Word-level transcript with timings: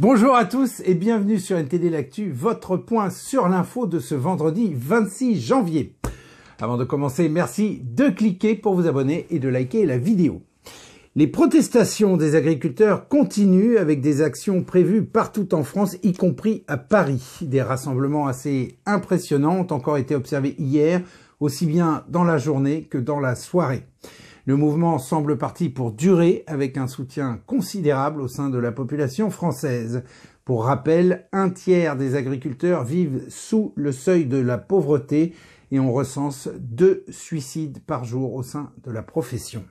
Bonjour 0.00 0.34
à 0.34 0.46
tous 0.46 0.80
et 0.86 0.94
bienvenue 0.94 1.38
sur 1.38 1.58
NTD 1.58 1.90
L'Actu, 1.90 2.32
votre 2.32 2.78
point 2.78 3.10
sur 3.10 3.50
l'info 3.50 3.86
de 3.86 3.98
ce 3.98 4.14
vendredi 4.14 4.72
26 4.74 5.38
janvier. 5.38 5.94
Avant 6.58 6.78
de 6.78 6.84
commencer, 6.84 7.28
merci 7.28 7.82
de 7.84 8.08
cliquer 8.08 8.54
pour 8.54 8.74
vous 8.74 8.86
abonner 8.86 9.26
et 9.28 9.38
de 9.38 9.50
liker 9.50 9.84
la 9.84 9.98
vidéo. 9.98 10.40
Les 11.16 11.26
protestations 11.26 12.16
des 12.16 12.34
agriculteurs 12.34 13.08
continuent 13.08 13.76
avec 13.76 14.00
des 14.00 14.22
actions 14.22 14.64
prévues 14.64 15.04
partout 15.04 15.54
en 15.54 15.64
France, 15.64 15.98
y 16.02 16.14
compris 16.14 16.64
à 16.66 16.78
Paris. 16.78 17.40
Des 17.42 17.60
rassemblements 17.60 18.26
assez 18.26 18.78
impressionnants 18.86 19.58
ont 19.58 19.74
encore 19.74 19.98
été 19.98 20.14
observés 20.14 20.54
hier, 20.58 21.02
aussi 21.40 21.66
bien 21.66 22.04
dans 22.08 22.24
la 22.24 22.38
journée 22.38 22.84
que 22.84 22.96
dans 22.96 23.20
la 23.20 23.34
soirée. 23.34 23.84
Le 24.46 24.56
mouvement 24.56 24.98
semble 24.98 25.36
parti 25.36 25.68
pour 25.68 25.92
durer 25.92 26.44
avec 26.46 26.76
un 26.76 26.86
soutien 26.86 27.40
considérable 27.46 28.20
au 28.20 28.28
sein 28.28 28.48
de 28.48 28.58
la 28.58 28.72
population 28.72 29.30
française. 29.30 30.02
Pour 30.44 30.64
rappel, 30.64 31.28
un 31.32 31.50
tiers 31.50 31.96
des 31.96 32.14
agriculteurs 32.14 32.84
vivent 32.84 33.24
sous 33.28 33.72
le 33.76 33.92
seuil 33.92 34.26
de 34.26 34.38
la 34.38 34.58
pauvreté 34.58 35.34
et 35.70 35.78
on 35.78 35.92
recense 35.92 36.48
deux 36.58 37.04
suicides 37.08 37.84
par 37.86 38.04
jour 38.04 38.34
au 38.34 38.42
sein 38.42 38.72
de 38.82 38.90
la 38.90 39.02
profession. 39.02 39.64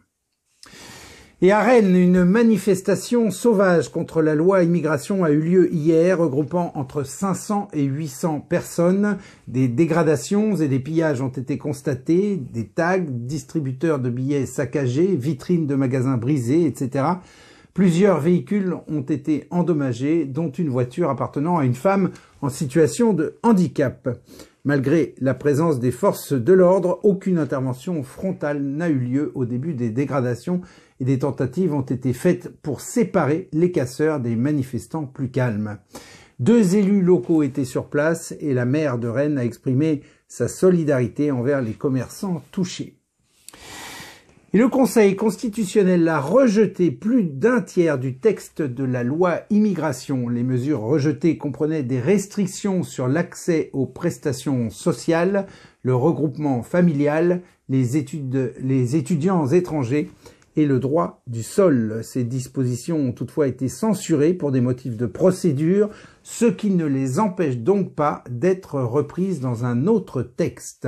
Et 1.42 1.54
à 1.54 1.62
Rennes, 1.62 1.96
une 1.96 2.26
manifestation 2.26 3.32
sauvage 3.32 3.94
contre 3.94 4.22
la 4.22 4.36
loi 4.36 4.62
immigration 4.62 5.24
a 5.24 5.32
eu 5.32 5.40
lieu 5.40 5.74
hier, 5.74 6.20
regroupant 6.20 6.74
entre 6.76 7.04
500 7.04 7.70
et 7.72 7.84
800 7.84 8.42
personnes. 8.42 9.18
Des 9.48 9.70
dégradations 9.70 10.58
et 10.58 10.68
des 10.68 10.80
pillages 10.80 11.22
ont 11.22 11.30
été 11.30 11.58
constatés, 11.58 12.36
des 12.36 12.66
tags, 12.66 13.00
distributeurs 13.00 14.00
de 14.00 14.10
billets 14.10 14.46
saccagés, 14.46 15.16
vitrines 15.16 15.66
de 15.66 15.76
magasins 15.76 16.18
brisées, 16.18 16.66
etc. 16.66 17.06
Plusieurs 17.74 18.20
véhicules 18.20 18.76
ont 18.90 19.00
été 19.00 19.48
endommagés, 19.50 20.26
dont 20.26 20.50
une 20.50 20.68
voiture 20.68 21.10
appartenant 21.10 21.58
à 21.58 21.64
une 21.64 21.74
femme 21.74 22.10
en 22.42 22.50
situation 22.50 23.14
de 23.14 23.38
handicap. 23.44 24.10
Malgré 24.66 25.16
la 25.20 25.34
présence 25.34 25.80
des 25.80 25.92
forces 25.92 26.34
de 26.34 26.52
l'ordre, 26.52 27.00
aucune 27.04 27.38
intervention 27.38 28.04
frontale 28.04 28.62
n'a 28.62 28.90
eu 28.90 29.00
lieu 29.00 29.32
au 29.34 29.46
début 29.46 29.74
des 29.74 29.90
dégradations 29.90 30.62
et 31.00 31.06
des 31.06 31.20
tentatives 31.20 31.74
ont 31.74 31.82
été 31.82 32.12
faites 32.12 32.50
pour 32.62 32.82
séparer 32.82 33.48
les 33.54 33.72
casseurs 33.72 34.20
des 34.20 34.36
manifestants 34.36 35.06
plus 35.06 35.32
calmes. 35.32 35.78
Deux 36.40 36.76
élus 36.76 37.02
locaux 37.02 37.42
étaient 37.42 37.64
sur 37.64 37.88
place 37.88 38.34
et 38.42 38.54
la 38.54 38.66
maire 38.66 38.98
de 38.98 39.08
Rennes 39.08 39.38
a 39.38 39.46
exprimé 39.46 40.02
sa 40.28 40.50
solidarité 40.50 41.32
envers 41.32 41.62
les 41.62 41.74
commerçants 41.74 42.44
touchés. 42.52 42.99
Et 44.52 44.58
le 44.58 44.68
Conseil 44.68 45.16
constitutionnel 45.16 46.08
a 46.08 46.20
rejeté 46.20 46.90
plus 46.90 47.24
d'un 47.24 47.62
tiers 47.62 48.00
du 48.00 48.18
texte 48.18 48.64
de 48.64 48.84
la 48.84 49.04
loi 49.04 49.42
immigration. 49.52 50.28
Les 50.28 50.42
mesures 50.42 50.80
rejetées 50.80 51.38
comprenaient 51.38 51.84
des 51.84 52.00
restrictions 52.00 52.82
sur 52.82 53.08
l'accès 53.08 53.70
aux 53.74 53.86
prestations 53.86 54.72
sociales, 54.72 55.46
le 55.84 55.94
regroupement 55.94 56.64
familial, 56.64 57.44
les, 57.70 57.96
études, 57.96 58.56
les 58.60 58.96
étudiants 58.96 59.46
étrangers 59.46 60.10
et 60.56 60.66
le 60.66 60.80
droit 60.80 61.22
du 61.28 61.44
sol. 61.44 62.00
Ces 62.02 62.24
dispositions 62.24 62.98
ont 62.98 63.12
toutefois 63.12 63.48
été 63.48 63.68
censurées 63.68 64.34
pour 64.34 64.52
des 64.52 64.62
motifs 64.62 64.98
de 64.98 65.06
procédure, 65.06 65.92
ce 66.24 66.46
qui 66.46 66.72
ne 66.72 66.86
les 66.86 67.20
empêche 67.20 67.58
donc 67.58 67.94
pas 67.94 68.24
d'être 68.32 68.82
reprises 68.82 69.42
dans 69.42 69.64
un 69.64 69.86
autre 69.86 70.24
texte. 70.24 70.88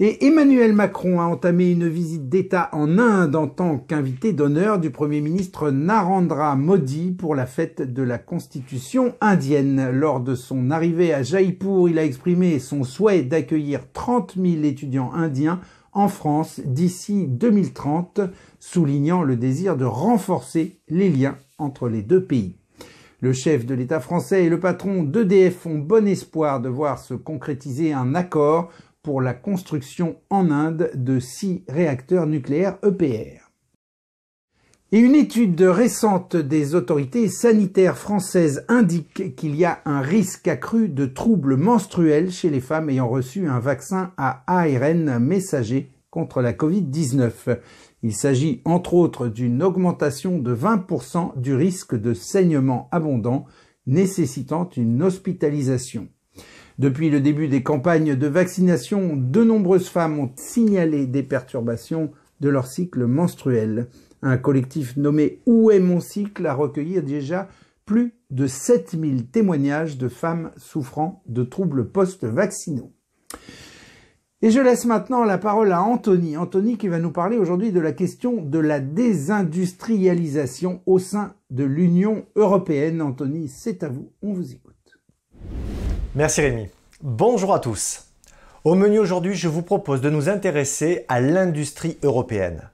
Et 0.00 0.24
Emmanuel 0.26 0.74
Macron 0.74 1.20
a 1.20 1.24
entamé 1.24 1.72
une 1.72 1.88
visite 1.88 2.28
d'État 2.28 2.68
en 2.70 2.98
Inde 2.98 3.34
en 3.34 3.48
tant 3.48 3.78
qu'invité 3.78 4.32
d'honneur 4.32 4.78
du 4.78 4.90
Premier 4.90 5.20
ministre 5.20 5.72
Narendra 5.72 6.54
Modi 6.54 7.10
pour 7.10 7.34
la 7.34 7.46
fête 7.46 7.82
de 7.82 8.02
la 8.04 8.18
Constitution 8.18 9.16
indienne. 9.20 9.90
Lors 9.90 10.20
de 10.20 10.36
son 10.36 10.70
arrivée 10.70 11.12
à 11.12 11.24
Jaipur, 11.24 11.88
il 11.88 11.98
a 11.98 12.04
exprimé 12.04 12.60
son 12.60 12.84
souhait 12.84 13.24
d'accueillir 13.24 13.90
30 13.92 14.36
000 14.36 14.62
étudiants 14.62 15.12
indiens 15.12 15.58
en 15.92 16.06
France 16.06 16.60
d'ici 16.64 17.26
2030, 17.26 18.20
soulignant 18.60 19.24
le 19.24 19.34
désir 19.34 19.76
de 19.76 19.84
renforcer 19.84 20.78
les 20.88 21.10
liens 21.10 21.38
entre 21.58 21.88
les 21.88 22.02
deux 22.02 22.22
pays. 22.22 22.54
Le 23.20 23.32
chef 23.32 23.66
de 23.66 23.74
l'État 23.74 23.98
français 23.98 24.44
et 24.44 24.48
le 24.48 24.60
patron 24.60 25.02
d'EDF 25.02 25.66
ont 25.66 25.78
bon 25.78 26.06
espoir 26.06 26.60
de 26.60 26.68
voir 26.68 27.00
se 27.00 27.14
concrétiser 27.14 27.92
un 27.92 28.14
accord 28.14 28.70
la 29.20 29.34
construction 29.34 30.16
en 30.30 30.50
Inde 30.50 30.90
de 30.94 31.18
six 31.18 31.64
réacteurs 31.68 32.26
nucléaires 32.26 32.78
EPR. 32.84 33.48
Et 34.90 34.98
une 34.98 35.14
étude 35.14 35.60
récente 35.60 36.36
des 36.36 36.74
autorités 36.74 37.28
sanitaires 37.28 37.98
françaises 37.98 38.64
indique 38.68 39.36
qu'il 39.36 39.54
y 39.54 39.66
a 39.66 39.80
un 39.84 40.00
risque 40.00 40.48
accru 40.48 40.88
de 40.88 41.04
troubles 41.04 41.56
menstruels 41.56 42.30
chez 42.30 42.48
les 42.48 42.60
femmes 42.60 42.88
ayant 42.88 43.08
reçu 43.08 43.48
un 43.48 43.58
vaccin 43.60 44.12
à 44.16 44.44
ARN 44.46 45.18
messager 45.18 45.90
contre 46.10 46.40
la 46.40 46.52
Covid-19. 46.52 47.58
Il 48.02 48.14
s'agit 48.14 48.62
entre 48.64 48.94
autres 48.94 49.28
d'une 49.28 49.62
augmentation 49.62 50.38
de 50.38 50.54
20% 50.54 51.38
du 51.38 51.54
risque 51.54 51.94
de 51.94 52.14
saignement 52.14 52.88
abondant 52.90 53.44
nécessitant 53.86 54.70
une 54.76 55.02
hospitalisation. 55.02 56.08
Depuis 56.78 57.10
le 57.10 57.20
début 57.20 57.48
des 57.48 57.64
campagnes 57.64 58.14
de 58.14 58.26
vaccination, 58.28 59.16
de 59.16 59.42
nombreuses 59.42 59.88
femmes 59.88 60.20
ont 60.20 60.30
signalé 60.36 61.08
des 61.08 61.24
perturbations 61.24 62.12
de 62.40 62.48
leur 62.48 62.68
cycle 62.68 63.04
menstruel. 63.04 63.88
Un 64.22 64.36
collectif 64.36 64.96
nommé 64.96 65.42
Où 65.44 65.72
est 65.72 65.80
mon 65.80 65.98
cycle 65.98 66.46
a 66.46 66.54
recueilli 66.54 67.02
déjà 67.02 67.48
plus 67.84 68.14
de 68.30 68.46
7000 68.46 69.26
témoignages 69.26 69.98
de 69.98 70.08
femmes 70.08 70.52
souffrant 70.56 71.24
de 71.26 71.42
troubles 71.42 71.90
post-vaccinaux. 71.90 72.92
Et 74.40 74.52
je 74.52 74.60
laisse 74.60 74.84
maintenant 74.84 75.24
la 75.24 75.38
parole 75.38 75.72
à 75.72 75.82
Anthony. 75.82 76.36
Anthony 76.36 76.76
qui 76.76 76.86
va 76.86 77.00
nous 77.00 77.10
parler 77.10 77.38
aujourd'hui 77.38 77.72
de 77.72 77.80
la 77.80 77.90
question 77.90 78.40
de 78.40 78.60
la 78.60 78.78
désindustrialisation 78.78 80.80
au 80.86 81.00
sein 81.00 81.34
de 81.50 81.64
l'Union 81.64 82.24
européenne. 82.36 83.02
Anthony, 83.02 83.48
c'est 83.48 83.82
à 83.82 83.88
vous, 83.88 84.12
on 84.22 84.32
vous 84.32 84.52
écoute. 84.52 84.67
Merci 86.14 86.40
Rémi. 86.40 86.68
Bonjour 87.02 87.52
à 87.52 87.58
tous. 87.58 88.06
Au 88.64 88.74
menu 88.74 88.98
aujourd'hui, 88.98 89.34
je 89.34 89.46
vous 89.46 89.60
propose 89.60 90.00
de 90.00 90.08
nous 90.08 90.30
intéresser 90.30 91.04
à 91.08 91.20
l'industrie 91.20 91.98
européenne. 92.02 92.70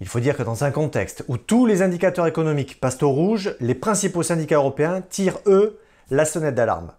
Il 0.00 0.06
faut 0.06 0.20
dire 0.20 0.36
que 0.36 0.42
dans 0.42 0.62
un 0.62 0.70
contexte 0.70 1.24
où 1.28 1.38
tous 1.38 1.64
les 1.64 1.80
indicateurs 1.80 2.26
économiques 2.26 2.78
passent 2.78 3.02
au 3.02 3.08
rouge, 3.08 3.56
les 3.60 3.74
principaux 3.74 4.22
syndicats 4.22 4.56
européens 4.56 5.00
tirent, 5.00 5.38
eux, 5.46 5.80
la 6.10 6.26
sonnette 6.26 6.54
d'alarme. 6.54 6.92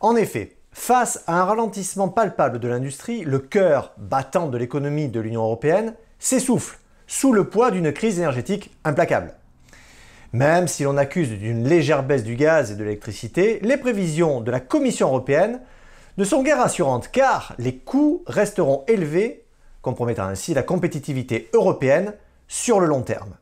En 0.00 0.16
effet, 0.16 0.56
face 0.72 1.22
à 1.28 1.40
un 1.40 1.44
ralentissement 1.44 2.08
palpable 2.08 2.58
de 2.58 2.66
l'industrie, 2.66 3.22
le 3.22 3.38
cœur 3.38 3.92
battant 3.96 4.48
de 4.48 4.58
l'économie 4.58 5.08
de 5.08 5.20
l'Union 5.20 5.42
européenne 5.42 5.94
s'essouffle 6.18 6.78
sous 7.06 7.32
le 7.32 7.48
poids 7.48 7.70
d'une 7.70 7.92
crise 7.92 8.18
énergétique 8.18 8.72
implacable. 8.84 9.34
Même 10.32 10.68
si 10.68 10.84
l'on 10.84 10.96
accuse 10.96 11.30
d'une 11.30 11.66
légère 11.66 12.04
baisse 12.04 12.22
du 12.22 12.36
gaz 12.36 12.70
et 12.70 12.76
de 12.76 12.84
l'électricité, 12.84 13.58
les 13.62 13.76
prévisions 13.76 14.40
de 14.40 14.50
la 14.50 14.60
Commission 14.60 15.08
européenne 15.08 15.60
ne 16.18 16.24
sont 16.24 16.42
guère 16.42 16.58
rassurantes 16.58 17.10
car 17.10 17.54
les 17.58 17.76
coûts 17.76 18.22
resteront 18.26 18.84
élevés, 18.86 19.44
compromettant 19.82 20.24
ainsi 20.24 20.54
la 20.54 20.62
compétitivité 20.62 21.50
européenne 21.52 22.14
sur 22.46 22.78
le 22.78 22.86
long 22.86 23.02
terme. 23.02 23.34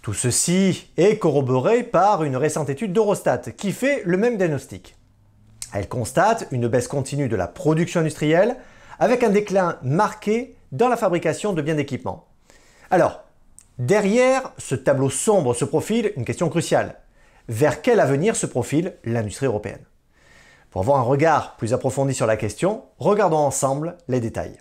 Tout 0.00 0.14
ceci 0.14 0.90
est 0.96 1.18
corroboré 1.18 1.82
par 1.82 2.24
une 2.24 2.36
récente 2.36 2.70
étude 2.70 2.92
d'Eurostat 2.92 3.38
qui 3.56 3.72
fait 3.72 4.02
le 4.04 4.16
même 4.16 4.38
diagnostic. 4.38 4.96
Elle 5.74 5.88
constate 5.88 6.48
une 6.50 6.68
baisse 6.68 6.88
continue 6.88 7.28
de 7.28 7.36
la 7.36 7.48
production 7.48 8.00
industrielle 8.00 8.56
avec 8.98 9.22
un 9.22 9.30
déclin 9.30 9.78
marqué 9.82 10.56
dans 10.72 10.88
la 10.88 10.96
fabrication 10.96 11.52
de 11.52 11.62
biens 11.62 11.74
d'équipement. 11.74 12.26
Alors, 12.90 13.24
derrière 13.86 14.52
ce 14.58 14.74
tableau 14.74 15.10
sombre 15.10 15.54
se 15.54 15.64
profile 15.64 16.12
une 16.16 16.24
question 16.24 16.48
cruciale. 16.48 16.96
Vers 17.48 17.82
quel 17.82 18.00
avenir 18.00 18.36
se 18.36 18.46
profile 18.46 18.94
l'industrie 19.04 19.46
européenne? 19.46 19.84
Pour 20.70 20.82
avoir 20.82 20.98
un 20.98 21.02
regard 21.02 21.56
plus 21.56 21.74
approfondi 21.74 22.14
sur 22.14 22.26
la 22.26 22.36
question, 22.36 22.84
regardons 22.98 23.36
ensemble 23.36 23.96
les 24.08 24.20
détails. 24.20 24.58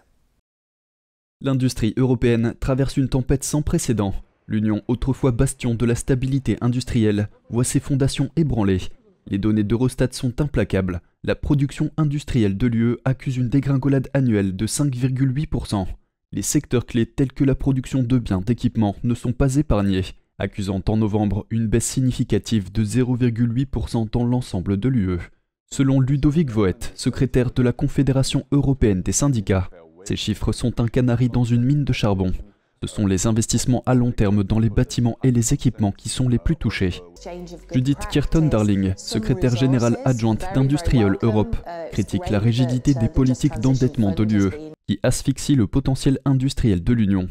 L'industrie 1.40 1.94
européenne 1.98 2.56
traverse 2.60 2.98
une 2.98 3.10
tempête 3.10 3.44
sans 3.44 3.62
précédent. 3.62 4.14
L'Union, 4.48 4.82
autrefois 4.88 5.32
bastion 5.32 5.76
de 5.76 5.86
la 5.86 5.96
stabilité 5.96 6.58
industrielle, 6.62 7.30
voit 7.50 7.64
ses 7.64 7.80
fondations 7.80 8.30
ébranlées. 8.36 8.82
Les 9.28 9.38
données 9.38 9.64
d'Eurostat 9.64 10.10
sont 10.12 10.42
implacables. 10.42 11.02
La 11.24 11.36
production 11.36 11.92
industrielle 11.96 12.58
de 12.58 12.68
l'UE 12.68 12.98
accuse 13.06 13.38
une 13.38 13.50
dégringolade 13.50 14.10
annuelle 14.14 14.56
de 14.56 14.68
5,8%. 14.68 15.88
Les 16.34 16.44
secteurs 16.44 16.86
clés 16.86 17.06
tels 17.06 17.34
que 17.34 17.44
la 17.44 17.56
production 17.56 18.04
de 18.04 18.18
biens 18.18 18.40
d'équipement 18.40 18.96
ne 19.04 19.16
sont 19.16 19.34
pas 19.34 19.58
épargnés, 19.58 20.06
accusant 20.40 20.82
en 20.88 20.96
novembre 20.96 21.46
une 21.50 21.68
baisse 21.68 21.86
significative 21.86 22.72
de 22.72 22.86
0,8% 22.86 24.10
dans 24.10 24.24
l'ensemble 24.24 24.78
de 24.78 24.88
l'UE. 24.88 25.20
Selon 25.70 26.00
Ludovic 26.00 26.50
Voet, 26.50 26.94
secrétaire 26.96 27.52
de 27.52 27.62
la 27.62 27.74
Confédération 27.74 28.46
européenne 28.54 29.02
des 29.02 29.12
syndicats, 29.12 29.70
ces 30.06 30.16
chiffres 30.16 30.54
sont 30.54 30.80
un 30.80 30.88
canari 30.88 31.28
dans 31.28 31.44
une 31.44 31.66
mine 31.66 31.84
de 31.84 31.92
charbon. 31.92 32.32
Ce 32.82 32.88
sont 32.88 33.08
les 33.08 33.28
investissements 33.28 33.84
à 33.86 33.94
long 33.94 34.12
terme 34.12 34.46
dans 34.46 34.60
les 34.60 34.70
bâtiments 34.70 35.18
et 35.24 35.32
les 35.32 35.54
équipements 35.54 35.92
qui 35.92 36.08
sont 36.08 36.30
les 36.30 36.40
plus 36.40 36.56
touchés. 36.56 37.02
Judith 37.74 38.08
Kirton-Darling, 38.10 38.94
secrétaire 38.96 39.58
générale 39.58 39.98
adjointe 40.06 40.46
d'Industrial 40.56 41.18
Europe, 41.24 41.58
critique 41.92 42.30
la 42.30 42.40
rigidité 42.40 42.94
des 42.94 43.10
politiques 43.10 43.60
d'endettement 43.60 44.16
de 44.16 44.24
l'UE 44.24 44.71
qui 44.92 45.00
asphyxie 45.04 45.56
le 45.56 45.68
potentiel 45.68 46.20
industriel 46.26 46.84
de 46.84 46.92
l'Union. 46.92 47.30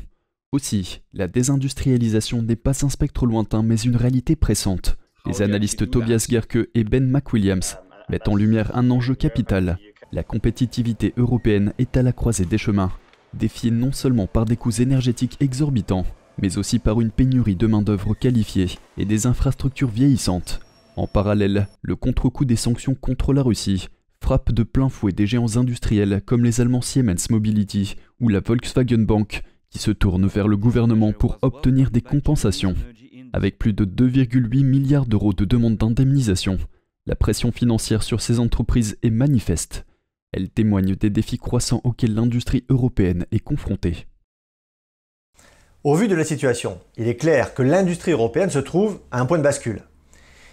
Aussi, 0.50 1.02
la 1.12 1.28
désindustrialisation 1.28 2.40
n'est 2.40 2.56
pas 2.56 2.86
un 2.86 2.88
spectre 2.88 3.26
lointain 3.26 3.62
mais 3.62 3.76
une 3.76 3.96
réalité 3.96 4.34
pressante. 4.34 4.96
Les 5.26 5.42
analystes 5.42 5.90
Tobias 5.90 6.26
Gerke 6.30 6.70
et 6.74 6.84
Ben 6.84 7.06
McWilliams 7.06 7.76
mettent 8.08 8.28
en 8.28 8.36
lumière 8.36 8.74
un 8.74 8.90
enjeu 8.90 9.14
capital. 9.14 9.78
La 10.10 10.22
compétitivité 10.22 11.12
européenne 11.18 11.74
est 11.76 11.98
à 11.98 12.02
la 12.02 12.12
croisée 12.12 12.46
des 12.46 12.56
chemins, 12.56 12.92
défiée 13.34 13.70
non 13.70 13.92
seulement 13.92 14.26
par 14.26 14.46
des 14.46 14.56
coûts 14.56 14.80
énergétiques 14.80 15.36
exorbitants, 15.40 16.06
mais 16.40 16.56
aussi 16.56 16.78
par 16.78 17.02
une 17.02 17.10
pénurie 17.10 17.56
de 17.56 17.66
main-d'œuvre 17.66 18.14
qualifiée 18.14 18.68
et 18.96 19.04
des 19.04 19.26
infrastructures 19.26 19.90
vieillissantes. 19.90 20.60
En 20.96 21.06
parallèle, 21.06 21.68
le 21.82 21.94
contre-coup 21.94 22.46
des 22.46 22.56
sanctions 22.56 22.94
contre 22.94 23.34
la 23.34 23.42
Russie 23.42 23.88
frappe 24.22 24.52
de 24.52 24.62
plein 24.62 24.88
fouet 24.88 25.12
des 25.12 25.26
géants 25.26 25.56
industriels 25.56 26.22
comme 26.24 26.44
les 26.44 26.60
Allemands 26.60 26.82
Siemens 26.82 27.30
Mobility 27.30 27.96
ou 28.20 28.28
la 28.28 28.40
Volkswagen 28.40 29.04
Bank, 29.04 29.42
qui 29.70 29.78
se 29.78 29.90
tournent 29.90 30.26
vers 30.26 30.48
le 30.48 30.56
gouvernement 30.56 31.12
pour 31.12 31.38
obtenir 31.42 31.90
des 31.90 32.00
compensations. 32.00 32.74
Avec 33.32 33.58
plus 33.58 33.72
de 33.72 33.84
2,8 33.84 34.64
milliards 34.64 35.06
d'euros 35.06 35.32
de 35.32 35.44
demandes 35.44 35.76
d'indemnisation, 35.76 36.58
la 37.06 37.16
pression 37.16 37.50
financière 37.50 38.02
sur 38.02 38.20
ces 38.20 38.38
entreprises 38.40 38.98
est 39.02 39.10
manifeste. 39.10 39.86
Elle 40.32 40.50
témoigne 40.50 40.94
des 40.94 41.10
défis 41.10 41.38
croissants 41.38 41.80
auxquels 41.84 42.14
l'industrie 42.14 42.64
européenne 42.68 43.26
est 43.32 43.40
confrontée. 43.40 44.06
Au 45.82 45.94
vu 45.94 46.08
de 46.08 46.14
la 46.14 46.24
situation, 46.24 46.78
il 46.98 47.08
est 47.08 47.16
clair 47.16 47.54
que 47.54 47.62
l'industrie 47.62 48.12
européenne 48.12 48.50
se 48.50 48.58
trouve 48.58 49.00
à 49.10 49.20
un 49.20 49.26
point 49.26 49.38
de 49.38 49.42
bascule. 49.42 49.82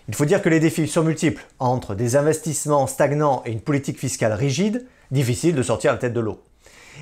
Il 0.08 0.16
faut 0.16 0.26
dire 0.26 0.42
que 0.42 0.50
les 0.50 0.62
défis 0.62 0.88
sont 0.88 1.04
multiples, 1.04 1.46
entre 1.60 1.94
des 1.94 2.16
investissements 2.16 2.88
stagnants 2.88 3.42
et 3.46 3.52
une 3.52 3.62
politique 3.62 4.00
fiscale 4.00 4.34
rigide, 4.34 4.86
difficile 5.12 5.54
de 5.54 5.64
sortir 5.64 5.92
la 5.92 5.98
tête 5.98 6.14
de 6.14 6.22
l'eau. 6.22 6.42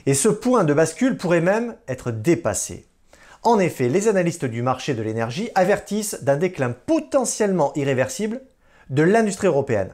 Et 0.08 0.16
ce 0.16 0.28
point 0.28 0.64
de 0.64 0.74
bascule 0.74 1.18
pourrait 1.18 1.42
même 1.42 1.76
être 1.88 2.12
dépassé. 2.12 2.88
En 3.44 3.60
effet, 3.60 3.90
les 3.90 4.08
analystes 4.08 4.46
du 4.46 4.64
marché 4.64 4.96
de 4.96 5.04
l'énergie 5.04 5.50
avertissent 5.54 6.24
d'un 6.24 6.38
déclin 6.38 6.72
potentiellement 6.72 7.74
irréversible 7.76 8.42
de 8.90 9.04
l'industrie 9.04 9.48
européenne. 9.48 9.94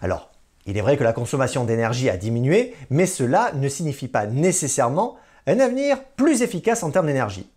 Alors, 0.00 0.30
il 0.66 0.78
est 0.78 0.82
vrai 0.82 0.96
que 0.96 1.04
la 1.04 1.12
consommation 1.12 1.64
d'énergie 1.64 2.08
a 2.08 2.16
diminué, 2.16 2.74
mais 2.90 3.06
cela 3.06 3.50
ne 3.54 3.68
signifie 3.68 4.08
pas 4.08 4.26
nécessairement 4.26 5.16
un 5.48 5.58
avenir 5.58 6.04
plus 6.16 6.42
efficace 6.42 6.84
en 6.84 6.90
termes 6.92 7.06
d'énergie. 7.06 7.50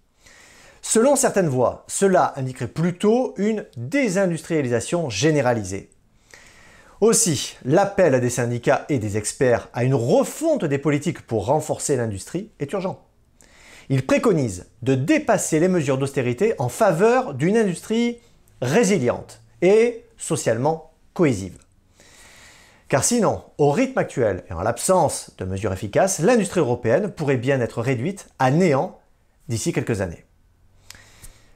Selon 0.86 1.16
certaines 1.16 1.48
voix, 1.48 1.86
cela 1.88 2.34
indiquerait 2.36 2.68
plutôt 2.68 3.34
une 3.38 3.66
désindustrialisation 3.78 5.10
généralisée. 5.10 5.90
Aussi, 7.00 7.56
l'appel 7.64 8.14
à 8.14 8.20
des 8.20 8.30
syndicats 8.30 8.86
et 8.90 9.00
des 9.00 9.16
experts 9.18 9.70
à 9.74 9.86
une 9.86 9.96
refonte 9.96 10.66
des 10.66 10.78
politiques 10.78 11.22
pour 11.22 11.46
renforcer 11.46 11.96
l'industrie 11.96 12.52
est 12.60 12.72
urgent. 12.74 13.02
Ils 13.88 14.06
préconisent 14.06 14.68
de 14.82 14.94
dépasser 14.94 15.62
les 15.62 15.70
mesures 15.70 15.98
d'austérité 15.98 16.54
en 16.60 16.68
faveur 16.68 17.34
d'une 17.34 17.58
industrie 17.58 18.20
résiliente 18.62 19.42
et 19.62 20.06
socialement 20.18 20.92
cohésive. 21.14 21.58
Car 22.90 23.06
sinon, 23.06 23.42
au 23.58 23.72
rythme 23.72 24.00
actuel 24.00 24.44
et 24.50 24.54
en 24.54 24.62
l'absence 24.62 25.32
de 25.38 25.46
mesures 25.46 25.74
efficaces, 25.74 26.20
l'industrie 26.20 26.60
européenne 26.60 27.10
pourrait 27.10 27.38
bien 27.38 27.62
être 27.62 27.82
réduite 27.82 28.28
à 28.38 28.52
néant 28.52 29.00
d'ici 29.48 29.72
quelques 29.72 30.02
années. 30.02 30.26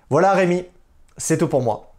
Voilà 0.09 0.31
Rémi, 0.31 0.63
c'est 1.17 1.37
tout 1.37 1.49
pour 1.49 1.61
moi. 1.61 1.93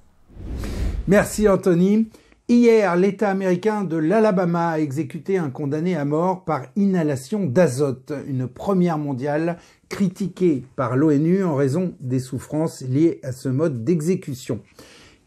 Merci 1.08 1.46
Anthony. 1.46 2.08
Hier, 2.48 2.96
l'État 2.96 3.28
américain 3.28 3.84
de 3.84 3.98
l'Alabama 3.98 4.70
a 4.70 4.78
exécuté 4.80 5.36
un 5.36 5.50
condamné 5.50 5.94
à 5.94 6.06
mort 6.06 6.46
par 6.46 6.62
inhalation 6.74 7.44
d'azote, 7.44 8.14
une 8.26 8.48
première 8.48 8.96
mondiale 8.96 9.58
critiquée 9.90 10.64
par 10.74 10.96
l'ONU 10.96 11.44
en 11.44 11.54
raison 11.54 11.92
des 12.00 12.18
souffrances 12.18 12.80
liées 12.80 13.20
à 13.22 13.32
ce 13.32 13.50
mode 13.50 13.84
d'exécution. 13.84 14.62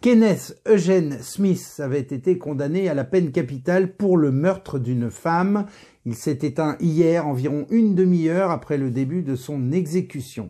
Kenneth 0.01 0.59
Eugene 0.67 1.19
Smith 1.21 1.79
avait 1.83 1.99
été 1.99 2.39
condamné 2.39 2.89
à 2.89 2.95
la 2.95 3.03
peine 3.03 3.31
capitale 3.31 3.93
pour 3.93 4.17
le 4.17 4.31
meurtre 4.31 4.79
d'une 4.79 5.11
femme. 5.11 5.67
Il 6.07 6.15
s'est 6.15 6.39
éteint 6.41 6.77
hier 6.79 7.27
environ 7.27 7.67
une 7.69 7.93
demi-heure 7.93 8.49
après 8.49 8.79
le 8.79 8.89
début 8.89 9.21
de 9.21 9.35
son 9.35 9.71
exécution. 9.71 10.49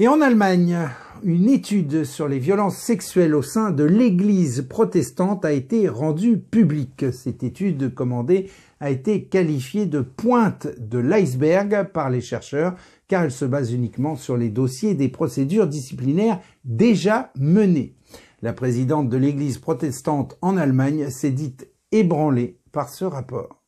Et 0.00 0.08
en 0.08 0.20
Allemagne, 0.20 0.88
une 1.22 1.48
étude 1.48 2.02
sur 2.02 2.26
les 2.26 2.40
violences 2.40 2.78
sexuelles 2.78 3.36
au 3.36 3.42
sein 3.42 3.70
de 3.70 3.84
l'Église 3.84 4.66
protestante 4.68 5.44
a 5.44 5.52
été 5.52 5.88
rendue 5.88 6.36
publique. 6.36 7.04
Cette 7.12 7.44
étude 7.44 7.94
commandée 7.94 8.50
a 8.80 8.90
été 8.90 9.22
qualifiée 9.22 9.86
de 9.86 10.00
pointe 10.00 10.66
de 10.80 10.98
l'iceberg 10.98 11.92
par 11.92 12.10
les 12.10 12.20
chercheurs 12.20 12.74
car 13.06 13.22
elle 13.22 13.30
se 13.30 13.44
base 13.44 13.72
uniquement 13.72 14.16
sur 14.16 14.36
les 14.36 14.50
dossiers 14.50 14.94
des 14.94 15.08
procédures 15.08 15.68
disciplinaires 15.68 16.40
déjà 16.64 17.30
menées. 17.38 17.94
La 18.42 18.52
présidente 18.52 19.08
de 19.08 19.16
l'Église 19.16 19.58
protestante 19.58 20.36
en 20.42 20.56
Allemagne 20.56 21.08
s'est 21.08 21.30
dite 21.30 21.68
ébranlée 21.92 22.58
par 22.72 22.88
ce 22.88 23.04
rapport. 23.04 23.63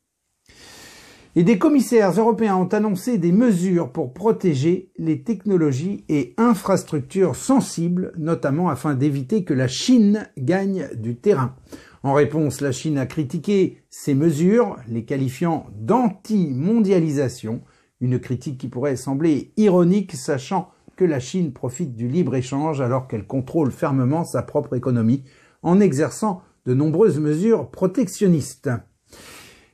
Et 1.39 1.43
des 1.43 1.59
commissaires 1.59 2.19
européens 2.19 2.55
ont 2.55 2.69
annoncé 2.69 3.19
des 3.19 3.31
mesures 3.31 3.91
pour 3.91 4.11
protéger 4.11 4.91
les 4.97 5.21
technologies 5.21 6.03
et 6.09 6.33
infrastructures 6.37 7.35
sensibles, 7.35 8.11
notamment 8.17 8.69
afin 8.69 8.95
d'éviter 8.95 9.43
que 9.43 9.53
la 9.53 9.67
Chine 9.67 10.27
gagne 10.35 10.89
du 10.95 11.15
terrain. 11.15 11.53
En 12.01 12.13
réponse, 12.13 12.59
la 12.59 12.71
Chine 12.71 12.97
a 12.97 13.05
critiqué 13.05 13.77
ces 13.91 14.15
mesures, 14.15 14.77
les 14.87 15.05
qualifiant 15.05 15.67
d'anti-mondialisation, 15.77 17.61
une 18.01 18.17
critique 18.19 18.57
qui 18.57 18.67
pourrait 18.67 18.95
sembler 18.95 19.53
ironique, 19.57 20.13
sachant 20.13 20.71
que 20.95 21.05
la 21.05 21.19
Chine 21.19 21.53
profite 21.53 21.95
du 21.95 22.07
libre-échange 22.07 22.81
alors 22.81 23.07
qu'elle 23.07 23.27
contrôle 23.27 23.71
fermement 23.71 24.23
sa 24.23 24.41
propre 24.41 24.75
économie 24.75 25.23
en 25.61 25.81
exerçant 25.81 26.41
de 26.65 26.73
nombreuses 26.73 27.19
mesures 27.19 27.69
protectionnistes. 27.69 28.71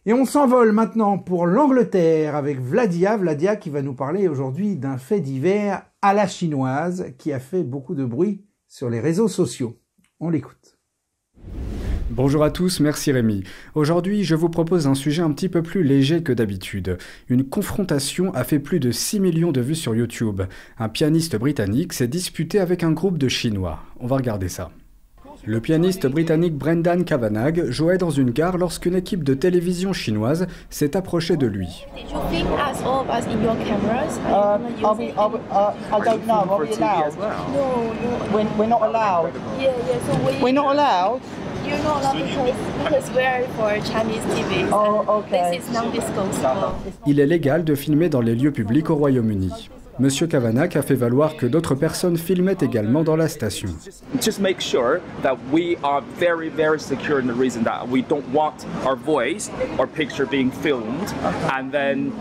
Et 0.05 0.11
on 0.11 0.25
s'envole 0.25 0.73
maintenant 0.73 1.17
pour 1.17 1.45
l'Angleterre 1.45 2.35
avec 2.35 2.59
Vladia, 2.59 3.15
Vladia 3.15 3.55
qui 3.55 3.69
va 3.69 3.81
nous 3.81 3.93
parler 3.93 4.27
aujourd'hui 4.27 4.75
d'un 4.75 4.97
fait 4.97 5.21
divers 5.21 5.83
à 6.01 6.13
la 6.13 6.27
chinoise 6.27 7.13
qui 7.17 7.31
a 7.31 7.39
fait 7.39 7.63
beaucoup 7.63 7.95
de 7.95 8.03
bruit 8.03 8.43
sur 8.67 8.89
les 8.89 8.99
réseaux 8.99 9.29
sociaux. 9.29 9.79
On 10.19 10.29
l'écoute. 10.29 10.77
Bonjour 12.09 12.43
à 12.43 12.51
tous, 12.51 12.81
merci 12.81 13.13
Rémi. 13.13 13.43
Aujourd'hui, 13.75 14.25
je 14.25 14.35
vous 14.35 14.49
propose 14.49 14.87
un 14.87 14.93
sujet 14.93 15.21
un 15.21 15.31
petit 15.31 15.47
peu 15.47 15.63
plus 15.63 15.83
léger 15.83 16.21
que 16.21 16.33
d'habitude. 16.33 16.97
Une 17.29 17.45
confrontation 17.45 18.33
a 18.33 18.43
fait 18.43 18.59
plus 18.59 18.81
de 18.81 18.91
6 18.91 19.21
millions 19.21 19.53
de 19.53 19.61
vues 19.61 19.73
sur 19.73 19.95
YouTube. 19.95 20.41
Un 20.77 20.89
pianiste 20.89 21.37
britannique 21.37 21.93
s'est 21.93 22.09
disputé 22.09 22.59
avec 22.59 22.83
un 22.83 22.91
groupe 22.91 23.17
de 23.17 23.29
Chinois. 23.29 23.79
On 24.01 24.07
va 24.07 24.17
regarder 24.17 24.49
ça. 24.49 24.69
Le 25.45 25.59
pianiste 25.59 26.07
britannique 26.07 26.55
Brendan 26.55 27.03
Kavanagh 27.03 27.65
jouait 27.69 27.97
dans 27.97 28.11
une 28.11 28.31
gare 28.31 28.57
lorsqu'une 28.57 28.95
équipe 28.95 29.25
de 29.25 29.33
télévision 29.33 29.91
chinoise 29.91 30.47
s'est 30.69 30.95
approchée 30.95 31.35
de 31.35 31.47
lui. 31.47 31.85
Il 47.05 47.19
est 47.19 47.25
légal 47.25 47.63
de 47.65 47.75
filmer 47.75 48.07
dans 48.07 48.21
les 48.21 48.35
lieux 48.35 48.51
publics 48.51 48.89
au 48.89 48.95
Royaume-Uni. 48.95 49.69
Monsieur 49.99 50.25
Kavanagh 50.25 50.75
a 50.75 50.81
fait 50.81 50.95
valoir 50.95 51.37
que 51.37 51.45
d'autres 51.45 51.75
personnes 51.75 52.17
filmaient 52.17 52.57
également 52.61 53.03
dans 53.03 53.15
la 53.15 53.27
station. 53.27 53.69
Just 54.19 54.39
make 54.39 54.59
sure 54.59 55.01
that 55.21 55.37
we 55.51 55.77
are 55.83 56.01
very, 56.17 56.49
very 56.49 56.79
secure 56.79 57.19
in 57.19 57.27
the 57.27 57.33
reason 57.33 57.63
that 57.63 57.87
we 57.87 58.01
don't 58.01 58.27
want 58.33 58.65
our 58.85 58.95
voice 58.95 59.51
or 59.77 59.85
picture 59.85 60.25
being 60.25 60.49
filmed, 60.49 61.13
and 61.53 61.71
then 61.71 62.11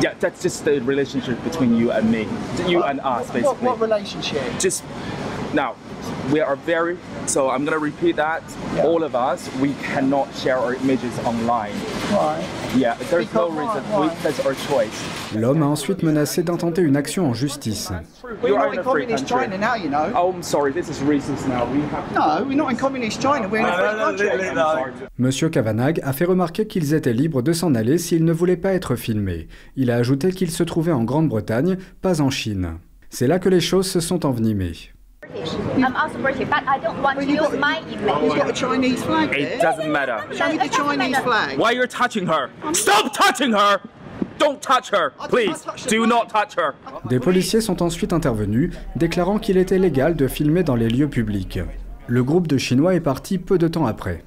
yeah, 0.00 0.14
that's 0.18 0.42
just 0.42 0.64
the 0.64 0.80
relationship 0.80 1.42
between 1.44 1.76
you 1.76 1.90
and 1.90 2.10
me, 2.10 2.26
you 2.66 2.82
and 2.82 3.00
us, 3.00 3.30
basically. 3.30 3.66
What, 3.66 3.78
what 3.78 3.80
relationship? 3.80 4.42
Just 4.58 4.82
now, 5.52 5.76
we 6.32 6.40
are 6.40 6.56
very. 6.56 6.96
So 7.26 7.50
I'm 7.50 7.64
gonna 7.64 7.78
repeat 7.78 8.16
that. 8.16 8.42
Yeah. 8.76 8.84
All 8.86 9.02
of 9.02 9.14
us, 9.14 9.48
we 9.60 9.74
cannot 9.82 10.28
share 10.34 10.58
our 10.58 10.74
images 10.74 11.18
online. 11.24 11.74
Right. 12.12 12.44
Yeah, 12.76 12.96
there's 13.10 13.32
no 13.32 13.48
reason. 13.50 13.82
We, 13.98 14.08
that's 14.22 14.44
our 14.44 14.54
choice. 14.54 14.90
L'homme 15.34 15.62
a 15.62 15.66
ensuite 15.66 16.02
menacé 16.02 16.42
d'intenter 16.42 16.82
une 16.82 16.96
action 16.96 17.26
en 17.26 17.34
justice. 17.34 17.92
We're 18.42 18.56
are 18.56 18.68
not 18.68 18.78
in 18.78 18.82
communist. 18.82 19.26
China 19.26 19.56
now, 19.58 19.74
you 19.74 19.88
know. 19.88 20.12
Oh, 20.14 20.32
I'm 20.32 20.42
sorry. 20.42 20.72
This 20.72 20.88
is 20.88 21.00
racist 21.02 21.46
now. 21.48 21.66
We 21.66 21.80
have 21.90 22.08
to. 22.08 22.14
No, 22.14 22.44
we're 22.48 22.56
not 22.56 22.70
in 22.70 22.76
communist 22.76 23.20
China. 23.20 23.48
We're 23.48 23.60
in 23.60 23.66
a 23.66 24.16
free 24.16 24.54
country. 24.54 25.06
Monsieur 25.18 25.48
Kavanagh 25.48 26.00
a 26.02 26.12
fait 26.12 26.24
remarquer 26.24 26.66
qu'ils 26.66 26.94
étaient 26.94 27.12
libres 27.12 27.42
de 27.42 27.52
s'en 27.52 27.74
aller 27.74 27.98
s'ils 27.98 28.24
ne 28.24 28.32
voulaient 28.32 28.56
pas 28.56 28.72
être 28.72 28.96
filmés. 28.96 29.48
Il 29.76 29.90
a 29.90 29.96
ajouté 29.96 30.32
qu'ils 30.32 30.50
se 30.50 30.62
trouvaient 30.62 30.92
en 30.92 31.04
Grande-Bretagne, 31.04 31.78
pas 32.02 32.20
en 32.20 32.30
Chine. 32.30 32.78
C'est 33.10 33.26
là 33.26 33.38
que 33.38 33.48
les 33.48 33.60
choses 33.60 33.88
se 33.88 34.00
sont 34.00 34.26
envenimées. 34.26 34.93
I'm 35.76 35.96
also 35.96 36.18
British, 36.18 36.48
but 36.48 36.66
I 36.66 36.78
don't 36.78 37.00
want 37.02 37.16
Well, 37.18 37.26
to 37.26 37.32
you've 37.32 37.40
use 37.42 37.50
got, 37.50 37.58
my 37.60 37.78
image. 37.80 38.36
got 38.36 38.48
a 38.50 38.52
Chinese 38.52 39.02
flag 39.02 39.30
It 39.32 39.48
there. 39.48 39.58
doesn't 39.60 39.90
matter. 39.92 40.18
Show 40.34 40.48
me 40.48 40.58
the 40.58 40.68
Chinese 40.68 41.18
flag. 41.18 41.58
Why 41.58 41.72
you're 41.72 41.86
touching 41.88 42.26
her? 42.26 42.50
Stop 42.72 43.12
touching 43.12 43.52
her! 43.52 43.80
Don't 44.38 44.60
touch 44.60 44.90
her, 44.90 45.12
please. 45.28 45.64
Do 45.88 46.06
not 46.06 46.28
touch 46.28 46.54
her. 46.56 46.74
Des 47.08 47.20
policiers 47.20 47.60
sont 47.60 47.80
ensuite 47.82 48.12
intervenus, 48.12 48.72
déclarant 48.96 49.38
qu'il 49.38 49.56
était 49.56 49.78
légal 49.78 50.16
de 50.16 50.26
filmer 50.28 50.62
dans 50.64 50.74
les 50.74 50.88
lieux 50.88 51.08
publics. 51.08 51.58
Le 52.08 52.22
groupe 52.24 52.48
de 52.48 52.58
Chinois 52.58 52.94
est 52.94 53.00
parti 53.00 53.38
peu 53.38 53.58
de 53.58 53.68
temps 53.68 53.86
après. 53.86 54.24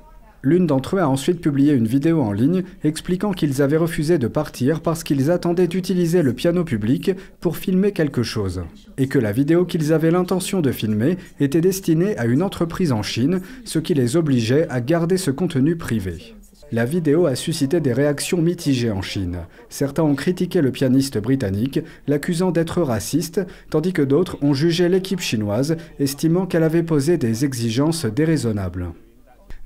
L'une 0.48 0.66
d'entre 0.66 0.96
eux 0.96 1.00
a 1.02 1.10
ensuite 1.10 1.42
publié 1.42 1.74
une 1.74 1.88
vidéo 1.88 2.22
en 2.22 2.32
ligne 2.32 2.64
expliquant 2.86 3.34
qu'ils 3.34 3.62
avaient 3.62 3.76
refusé 3.76 4.18
de 4.18 4.30
partir 4.30 4.80
parce 4.80 5.04
qu'ils 5.04 5.30
attendaient 5.30 5.68
d'utiliser 5.68 6.22
le 6.22 6.32
piano 6.32 6.64
public 6.64 7.12
pour 7.42 7.58
filmer 7.58 7.92
quelque 7.92 8.24
chose, 8.24 8.62
et 8.98 9.10
que 9.10 9.20
la 9.20 9.34
vidéo 9.34 9.66
qu'ils 9.66 9.92
avaient 9.92 10.10
l'intention 10.10 10.62
de 10.62 10.72
filmer 10.72 11.18
était 11.42 11.60
destinée 11.60 12.18
à 12.18 12.24
une 12.28 12.42
entreprise 12.42 12.94
en 12.94 13.04
Chine, 13.04 13.42
ce 13.66 13.78
qui 13.78 13.94
les 13.94 14.16
obligeait 14.16 14.70
à 14.70 14.80
garder 14.80 15.18
ce 15.18 15.32
contenu 15.32 15.76
privé. 15.76 16.34
La 16.72 16.86
vidéo 16.86 17.26
a 17.26 17.36
suscité 17.36 17.82
des 17.82 17.92
réactions 17.92 18.42
mitigées 18.42 18.92
en 18.92 19.02
Chine. 19.02 19.40
Certains 19.68 20.04
ont 20.04 20.16
critiqué 20.16 20.62
le 20.62 20.72
pianiste 20.72 21.18
britannique, 21.18 21.82
l'accusant 22.08 22.52
d'être 22.52 22.82
raciste, 22.82 23.42
tandis 23.70 23.92
que 23.92 24.02
d'autres 24.02 24.38
ont 24.42 24.54
jugé 24.54 24.88
l'équipe 24.88 25.20
chinoise, 25.20 25.76
estimant 26.00 26.46
qu'elle 26.46 26.64
avait 26.64 26.84
posé 26.84 27.18
des 27.18 27.44
exigences 27.44 28.06
déraisonnables. 28.06 28.94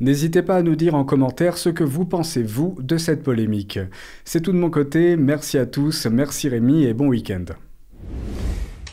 N'hésitez 0.01 0.41
pas 0.41 0.55
à 0.55 0.61
nous 0.63 0.75
dire 0.75 0.95
en 0.95 1.05
commentaire 1.05 1.59
ce 1.59 1.69
que 1.69 1.83
vous 1.83 2.05
pensez, 2.05 2.41
vous, 2.41 2.75
de 2.79 2.97
cette 2.97 3.21
polémique. 3.21 3.77
C'est 4.25 4.41
tout 4.41 4.51
de 4.51 4.57
mon 4.57 4.71
côté, 4.71 5.15
merci 5.15 5.59
à 5.59 5.67
tous, 5.67 6.07
merci 6.07 6.49
Rémi 6.49 6.85
et 6.85 6.95
bon 6.95 7.09
week-end. 7.09 7.45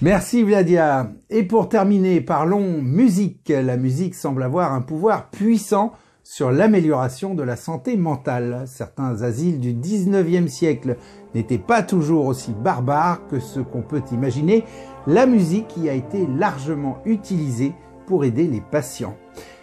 Merci 0.03 0.43
Vladia. 0.43 1.11
Et 1.31 1.45
pour 1.45 1.71
terminer, 1.71 2.21
parlons 2.21 2.83
musique. 2.83 3.49
La 3.49 3.79
musique 3.79 4.15
semble 4.15 4.43
avoir 4.43 4.75
un 4.75 4.83
pouvoir 4.83 5.31
puissant 5.31 5.93
sur 6.23 6.51
l'amélioration 6.51 7.35
de 7.35 7.43
la 7.43 7.57
santé 7.57 7.97
mentale. 7.97 8.65
Certains 8.67 9.23
asiles 9.23 9.61
du 9.61 9.73
19e 9.73 10.49
siècle 10.49 10.99
n'étaient 11.35 11.57
pas 11.57 11.83
toujours 11.83 12.27
aussi 12.27 12.53
barbares 12.53 13.27
que 13.29 13.41
ce 13.41 13.61
qu'on 13.61 13.81
peut 13.81 14.03
imaginer. 14.13 14.63
La 15.07 15.25
musique 15.25 15.75
y 15.79 15.89
a 15.89 15.95
été 15.95 16.27
largement 16.37 16.99
utilisée 17.07 17.73
pour 18.07 18.27
aider 18.27 18.47
les 18.47 18.61
patients. 18.61 19.17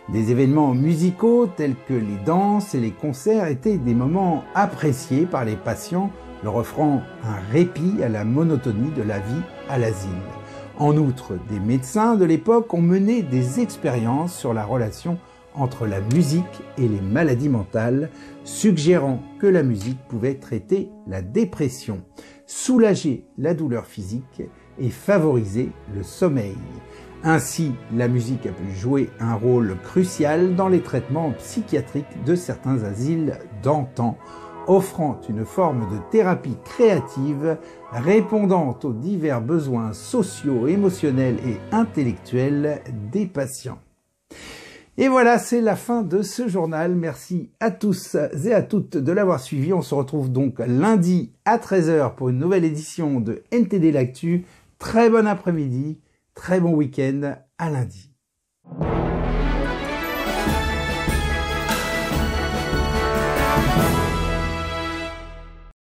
Des 0.10 0.32
événements 0.32 0.76
musicaux 0.76 1.48
tels 1.48 1.76
que 1.88 1.94
les 1.94 2.18
danses 2.26 2.76
et 2.76 2.80
les 2.80 2.92
concerts 2.92 3.48
étaient 3.48 3.78
des 3.78 3.96
moments 3.96 4.44
appréciés 4.54 5.26
par 5.26 5.46
les 5.46 5.56
patients, 5.56 6.12
leur 6.44 6.58
offrant 6.58 7.02
un 7.24 7.52
répit 7.52 8.04
à 8.04 8.10
la 8.10 8.24
monotonie 8.24 8.92
de 8.92 9.02
la 9.02 9.18
vie 9.18 9.42
à 9.68 9.80
l'asile. 9.80 10.12
En 10.78 10.96
outre, 10.98 11.34
des 11.50 11.60
médecins 11.60 12.16
de 12.16 12.26
l'époque 12.26 12.72
ont 12.74 12.82
mené 12.82 13.24
des 13.24 13.62
expériences 13.62 14.38
sur 14.38 14.54
la 14.54 14.64
relation 14.64 15.18
entre 15.56 15.88
la 15.88 16.02
musique 16.02 16.44
et 16.78 16.88
les 16.88 17.02
maladies 17.02 17.50
mentales, 17.50 18.10
suggérant 18.44 19.24
que 19.40 19.48
la 19.48 19.64
musique 19.64 20.00
pouvait 20.08 20.36
traiter 20.36 20.90
la 21.08 21.22
dépression, 21.22 22.02
soulager 22.46 23.26
la 23.38 23.54
douleur 23.56 23.86
physique 23.86 24.44
et 24.78 24.90
favoriser 24.90 25.72
le 25.96 26.04
sommeil. 26.04 26.58
Ainsi, 27.24 27.74
la 27.94 28.08
musique 28.08 28.46
a 28.46 28.52
pu 28.52 28.72
jouer 28.76 29.10
un 29.20 29.34
rôle 29.34 29.76
crucial 29.84 30.56
dans 30.56 30.68
les 30.68 30.82
traitements 30.82 31.32
psychiatriques 31.32 32.24
de 32.26 32.36
certains 32.36 32.84
asiles 32.84 33.40
d'antan, 33.64 34.18
offrant 34.68 35.20
une 35.30 35.46
forme 35.46 35.90
de 35.92 35.98
thérapie 36.12 36.58
créative 36.64 37.58
répondant 37.92 38.78
aux 38.84 38.94
divers 38.94 39.42
besoins 39.42 39.94
sociaux, 39.94 40.68
émotionnels 40.68 41.38
et 41.48 41.58
intellectuels 41.72 42.82
des 43.12 43.26
patients. 43.26 43.80
Et 44.98 45.10
voilà, 45.10 45.40
c'est 45.40 45.60
la 45.60 45.76
fin 45.76 46.04
de 46.04 46.22
ce 46.22 46.48
journal. 46.48 46.96
Merci 46.96 47.50
à 47.60 47.70
tous 47.70 48.16
et 48.46 48.54
à 48.54 48.62
toutes 48.62 48.96
de 48.96 49.12
l'avoir 49.12 49.42
suivi. 49.42 49.74
On 49.74 49.82
se 49.82 49.94
retrouve 49.94 50.32
donc 50.32 50.60
lundi 50.60 51.34
à 51.44 51.58
13h 51.58 52.16
pour 52.16 52.30
une 52.30 52.40
nouvelle 52.40 52.64
édition 52.64 53.20
de 53.20 53.44
NTD 53.52 53.92
L'Actu. 53.92 54.46
Très 54.80 55.10
bon 55.10 55.28
après-midi, 55.28 55.98
Très 56.36 56.60
bon 56.60 56.74
week-end, 56.74 57.38
à 57.58 57.70
lundi. 57.70 58.14